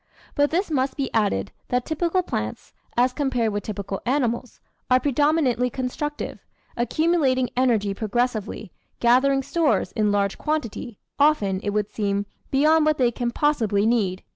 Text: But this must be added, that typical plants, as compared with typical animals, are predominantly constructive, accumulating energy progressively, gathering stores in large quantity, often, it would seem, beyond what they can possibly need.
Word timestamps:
But 0.33 0.49
this 0.49 0.71
must 0.71 0.97
be 0.97 1.13
added, 1.13 1.51
that 1.67 1.85
typical 1.85 2.23
plants, 2.23 2.73
as 2.97 3.13
compared 3.13 3.53
with 3.53 3.61
typical 3.61 4.01
animals, 4.03 4.59
are 4.89 4.99
predominantly 4.99 5.69
constructive, 5.69 6.39
accumulating 6.75 7.51
energy 7.55 7.93
progressively, 7.93 8.71
gathering 8.99 9.43
stores 9.43 9.91
in 9.91 10.11
large 10.11 10.39
quantity, 10.39 10.97
often, 11.19 11.59
it 11.61 11.69
would 11.69 11.91
seem, 11.91 12.25
beyond 12.49 12.83
what 12.83 12.97
they 12.97 13.11
can 13.11 13.29
possibly 13.29 13.85
need. 13.85 14.23